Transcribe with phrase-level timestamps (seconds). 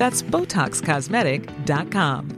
[0.00, 2.28] That's BotoxCosmetic.com.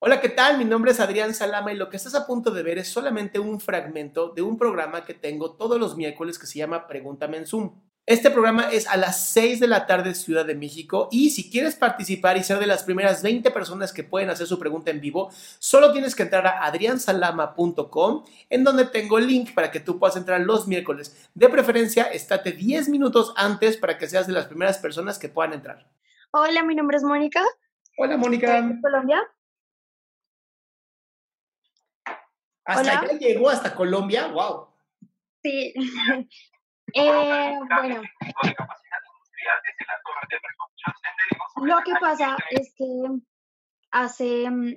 [0.00, 0.58] Hola, ¿qué tal?
[0.58, 3.40] Mi nombre es Adrián Salama y lo que estás a punto de ver es solamente
[3.40, 7.48] un fragmento de un programa que tengo todos los miércoles que se llama Pregúntame en
[7.48, 7.80] Zoom.
[8.08, 11.76] Este programa es a las 6 de la tarde Ciudad de México y si quieres
[11.76, 15.30] participar y ser de las primeras 20 personas que pueden hacer su pregunta en vivo,
[15.58, 20.16] solo tienes que entrar a adriansalama.com en donde tengo el link para que tú puedas
[20.16, 21.28] entrar los miércoles.
[21.34, 25.52] De preferencia, estate 10 minutos antes para que seas de las primeras personas que puedan
[25.52, 25.86] entrar.
[26.30, 27.44] Hola, mi nombre es Mónica.
[27.98, 28.62] Hola, Mónica.
[28.62, 29.20] ¿De Colombia?
[32.64, 34.68] Hasta allá llegó, hasta Colombia, wow.
[35.42, 35.74] Sí.
[36.94, 38.02] Eh, bueno,
[41.62, 42.84] lo que pasa es que
[43.90, 44.74] hace mm,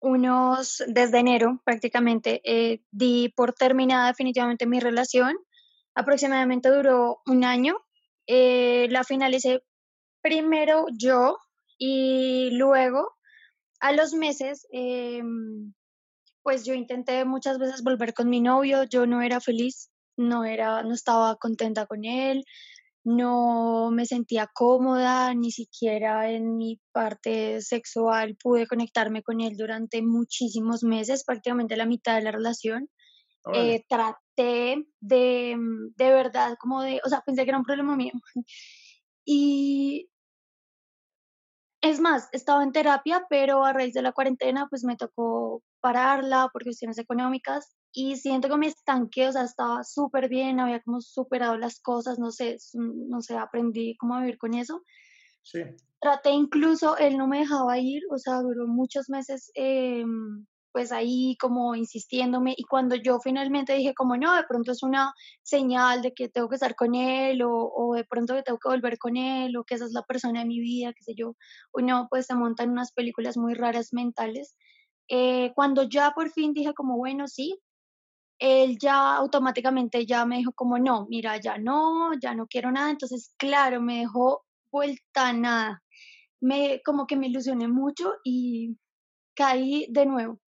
[0.00, 5.36] unos, desde enero prácticamente, eh, di por terminada definitivamente mi relación.
[5.94, 7.76] Aproximadamente duró un año.
[8.26, 9.62] Eh, la finalicé
[10.22, 11.38] primero yo
[11.78, 13.14] y luego
[13.80, 15.74] a los meses, em,
[16.42, 20.82] pues yo intenté muchas veces volver con mi novio, yo no era feliz no era,
[20.82, 22.44] no estaba contenta con él,
[23.04, 30.02] no me sentía cómoda, ni siquiera en mi parte sexual pude conectarme con él durante
[30.02, 32.88] muchísimos meses, prácticamente la mitad de la relación.
[33.52, 35.54] Eh, traté de,
[35.96, 38.12] de verdad, como de, o sea, pensé que era un problema mío.
[39.26, 40.10] Y
[41.82, 46.48] es más, estaba en terapia, pero a raíz de la cuarentena, pues me tocó pararla
[46.52, 51.00] por cuestiones económicas y siento que me estanqué, o sea, estaba súper bien, había como
[51.00, 54.82] superado las cosas, no sé, no sé, aprendí cómo vivir con eso.
[55.44, 55.60] Sí.
[56.00, 61.36] Traté incluso, él no me dejaba ir, o sea, duró muchos meses em, pues ahí
[61.38, 66.12] como insistiéndome y cuando yo finalmente dije como no, de pronto es una señal de
[66.12, 69.16] que tengo que estar con él o, o de pronto que tengo que volver con
[69.16, 71.36] él o que esa es la persona de mi vida, qué sé yo,
[71.72, 74.56] uno pues se montan unas películas muy raras mentales.
[75.08, 77.60] Eh, cuando ya por fin dije como bueno, sí,
[78.44, 82.90] él ya automáticamente ya me dijo como, no, mira, ya no, ya no quiero nada.
[82.90, 85.82] Entonces, claro, me dejó vuelta nada.
[86.40, 88.76] Me, como que me ilusioné mucho y
[89.34, 90.40] caí de nuevo.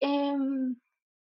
[0.00, 0.76] Em,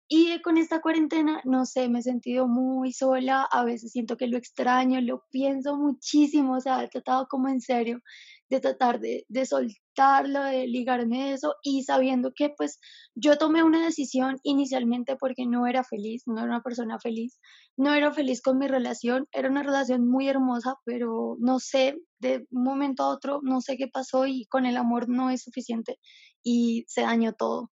[0.10, 4.28] y con esta cuarentena, no sé, me he sentido muy sola, a veces siento que
[4.28, 8.02] lo extraño, lo pienso muchísimo, o sea, he tratado como en serio
[8.50, 12.80] de tratar de, de soltarlo, de ligarme de eso y sabiendo que pues
[13.16, 17.40] yo tomé una decisión inicialmente porque no era feliz, no era una persona feliz,
[17.78, 22.46] no era feliz con mi relación, era una relación muy hermosa, pero no sé, de
[22.52, 25.98] un momento a otro, no sé qué pasó y con el amor no es suficiente
[26.44, 27.70] y se dañó todo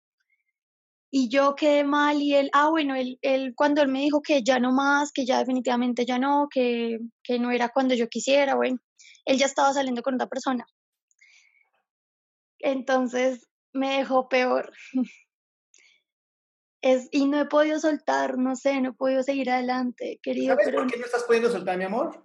[1.17, 4.43] y yo quedé mal y él, ah, bueno, él, él, cuando él me dijo que
[4.43, 8.55] ya no más, que ya definitivamente ya no, que, que no era cuando yo quisiera,
[8.55, 8.79] bueno,
[9.23, 10.65] él ya estaba saliendo con otra persona.
[12.59, 14.71] Entonces me dejó peor.
[16.81, 20.55] Es, y no he podido soltar, no sé, no he podido seguir adelante, querido.
[20.55, 22.23] ¿Sabes por qué no estás pudiendo soltar, mi amor?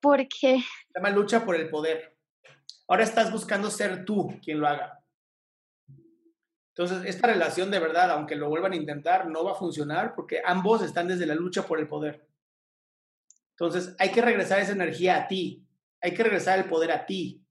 [0.00, 0.58] ¿Por qué?
[0.60, 2.16] Se llama lucha por el poder.
[2.86, 5.04] Ahora estás buscando ser tú quien lo haga.
[6.76, 10.40] Entonces, esta relación de verdad, aunque lo vuelvan a intentar, no va a funcionar porque
[10.44, 12.24] ambos están desde la lucha por el poder.
[13.50, 15.66] Entonces, hay que regresar esa energía a ti,
[16.00, 17.44] hay que regresar el poder a ti,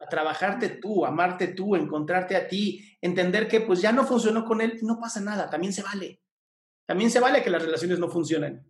[0.00, 4.60] a trabajarte tú, amarte tú, encontrarte a ti, entender que pues ya no funcionó con
[4.60, 6.22] él, no pasa nada, también se vale.
[6.86, 8.66] También se vale que las relaciones no funcionen,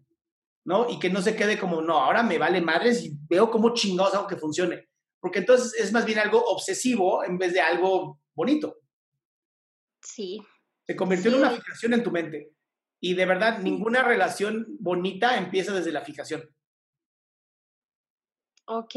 [0.64, 0.88] ¿no?
[0.90, 4.14] Y que no se quede como, no, ahora me vale madres y veo cómo chingados
[4.14, 4.88] hago que funcione.
[5.20, 8.78] Porque entonces es más bien algo obsesivo en vez de algo bonito.
[10.02, 10.40] Sí.
[10.86, 12.52] Se convirtió en una fijación en tu mente.
[13.00, 16.42] Y de verdad, ninguna relación bonita empieza desde la fijación.
[18.66, 18.94] Ok.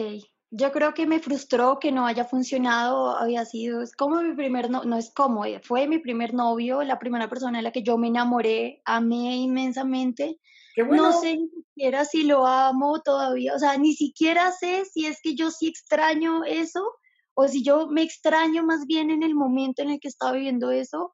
[0.54, 4.70] Yo creo que me frustró que no haya funcionado, había sido, es como mi primer,
[4.70, 7.84] no, no es como, eh, fue mi primer novio, la primera persona en la que
[7.84, 10.40] yo me enamoré, amé inmensamente.
[10.76, 15.20] No sé ni siquiera si lo amo todavía, o sea, ni siquiera sé si es
[15.22, 16.82] que yo sí extraño eso
[17.34, 20.72] o si yo me extraño más bien en el momento en el que estaba viviendo
[20.72, 21.14] eso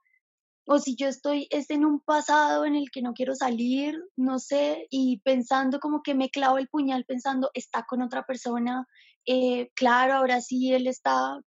[0.69, 4.38] o si yo estoy es en un pasado en el que no quiero salir, no
[4.38, 8.86] sé, y pensando como que me clavo el puñal pensando, está con otra persona,
[9.25, 11.44] eh, claro, ahora sí él está, o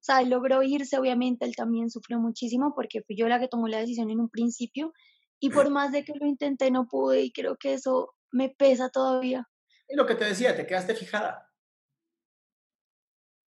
[0.00, 3.66] sea, él logró irse, obviamente él también sufrió muchísimo porque fui yo la que tomó
[3.66, 4.92] la decisión en un principio
[5.40, 8.90] y por más de que lo intenté no pude y creo que eso me pesa
[8.90, 9.48] todavía.
[9.88, 11.50] Y lo que te decía, te quedaste fijada.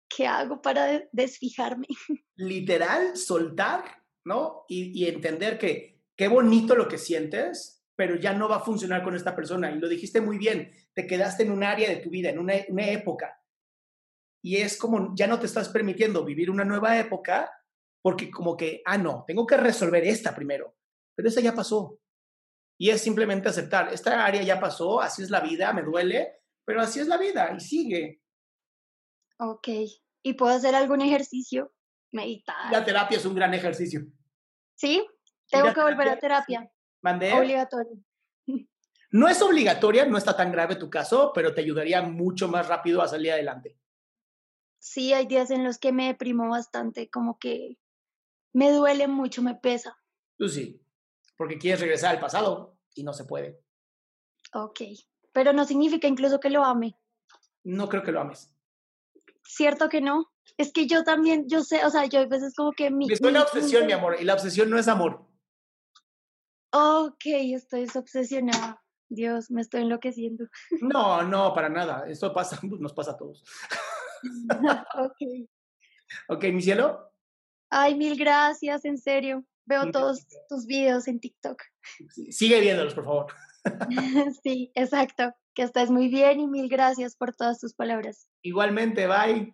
[0.08, 1.88] ¿Qué hago para desfijarme?
[2.38, 4.66] Literal, soltar ¿no?
[4.68, 9.16] Y, entender que qué bonito lo que sientes, pero ya no va a funcionar con
[9.16, 9.71] esta persona.
[9.71, 12.54] Y lo dijiste muy bien, te quedaste en un área de tu vida, en una,
[12.69, 13.42] una época.
[14.42, 17.51] Y es como, ya no te estás permitiendo vivir una nueva época
[18.01, 20.75] porque como que, ah, no, tengo que resolver esta primero.
[21.16, 22.00] Pero esa ya pasó.
[22.77, 26.81] Y es simplemente aceptar, esta área ya pasó, así es la vida, me duele, pero
[26.81, 28.21] así es la vida y sigue.
[29.38, 29.68] Ok.
[30.24, 31.74] ¿Y puedo hacer algún ejercicio?
[32.12, 32.72] Meditar.
[32.72, 34.02] La terapia es un gran ejercicio.
[34.76, 35.06] Sí,
[35.50, 36.72] tengo que volver a terapia.
[37.02, 37.34] ¿Mandé?
[37.34, 38.04] Obligatorio.
[39.12, 43.02] No es obligatoria, no está tan grave tu caso, pero te ayudaría mucho más rápido
[43.02, 43.80] a salir adelante.
[44.78, 47.80] Sí, hay días en los que me deprimo bastante, como que
[48.54, 49.98] me duele mucho, me pesa.
[50.38, 50.82] Tú sí,
[51.36, 53.60] porque quieres regresar al pasado y no se puede.
[54.54, 54.82] Ok,
[55.34, 56.96] pero no significa incluso que lo ame.
[57.64, 58.54] No creo que lo ames.
[59.44, 60.32] ¿Cierto que no?
[60.57, 63.12] Es que yo también, yo sé, o sea, yo a veces como que mi...
[63.12, 65.25] Es una obsesión, mi amor, y la obsesión no es amor.
[66.72, 68.81] Ok, estoy obsesionada.
[69.10, 70.46] Dios, me estoy enloqueciendo.
[70.81, 72.07] No, no, para nada.
[72.07, 73.44] Esto pasa, nos pasa a todos.
[74.96, 75.50] ok.
[76.28, 77.12] Ok, mi cielo.
[77.72, 79.44] Ay, mil gracias, en serio.
[79.66, 81.62] Veo todos tus videos en TikTok.
[82.31, 83.28] Sigue viéndolos, por favor.
[84.44, 85.31] sí, exacto.
[85.54, 88.28] Que estés muy bien y mil gracias por todas tus palabras.
[88.42, 89.54] Igualmente, bye.